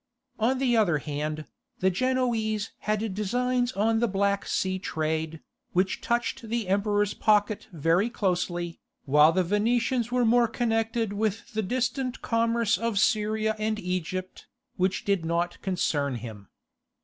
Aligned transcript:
On 0.39 0.57
the 0.57 0.75
other 0.75 0.97
hand, 0.97 1.45
the 1.77 1.91
Genoese 1.91 2.71
had 2.79 3.13
designs 3.13 3.71
on 3.73 3.99
the 3.99 4.07
Black 4.07 4.47
Sea 4.47 4.79
trade, 4.79 5.41
which 5.73 6.01
touched 6.01 6.49
the 6.49 6.67
Emperor's 6.67 7.13
pocket 7.13 7.67
very 7.71 8.09
closely, 8.09 8.79
while 9.05 9.31
the 9.31 9.43
Venetians 9.43 10.11
were 10.11 10.25
more 10.25 10.47
connected 10.47 11.13
with 11.13 11.53
the 11.53 11.61
distant 11.61 12.23
commerce 12.23 12.79
of 12.79 12.97
Syria 12.97 13.55
and 13.59 13.77
Egypt, 13.79 14.47
which 14.75 15.05
did 15.05 15.23
not 15.23 15.61
concern 15.61 16.15
him. 16.15 16.47